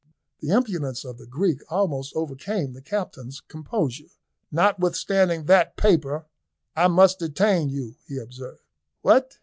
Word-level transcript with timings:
The 0.39 0.49
impudence 0.49 1.05
of 1.05 1.19
the 1.19 1.27
Greek 1.27 1.59
almost 1.71 2.15
overcame 2.15 2.73
the 2.73 2.81
captain's 2.81 3.39
composure. 3.39 4.09
"Notwithstanding 4.51 5.45
that 5.45 5.77
paper, 5.77 6.25
I 6.75 6.87
must 6.87 7.19
detain 7.19 7.69
you," 7.69 7.97
he 8.07 8.17
observed. 8.17 8.63
"What! 9.03 9.37